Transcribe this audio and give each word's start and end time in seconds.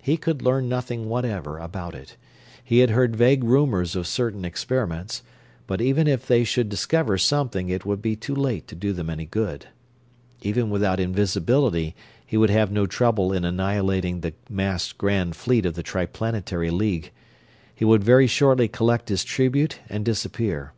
He 0.00 0.16
could 0.16 0.40
learn 0.40 0.66
nothing 0.66 1.10
whatever 1.10 1.58
about 1.58 1.94
it. 1.94 2.16
He 2.64 2.78
had 2.78 2.88
heard 2.88 3.14
vague 3.14 3.44
rumors 3.44 3.94
of 3.94 4.06
certain 4.06 4.42
experiments 4.42 5.22
but 5.66 5.82
even 5.82 6.06
if 6.08 6.26
they 6.26 6.42
should 6.42 6.70
discover 6.70 7.18
something 7.18 7.68
it 7.68 7.84
would 7.84 8.00
be 8.00 8.16
too 8.16 8.34
late 8.34 8.66
to 8.68 8.74
do 8.74 8.94
them 8.94 9.10
any 9.10 9.26
good. 9.26 9.66
Even 10.40 10.70
without 10.70 10.98
invisibility 10.98 11.94
he 12.24 12.38
would 12.38 12.48
have 12.48 12.70
no 12.72 12.86
trouble 12.86 13.30
in 13.30 13.44
annihilating 13.44 14.22
the 14.22 14.32
massed 14.48 14.96
Grand 14.96 15.36
Fleet 15.36 15.66
of 15.66 15.74
the 15.74 15.82
Triplanetary 15.82 16.70
League. 16.70 17.12
He 17.74 17.84
would 17.84 18.02
very 18.02 18.26
shortly 18.26 18.68
collect 18.68 19.10
his 19.10 19.22
tribute 19.22 19.80
and 19.90 20.02
disappear. 20.02 20.72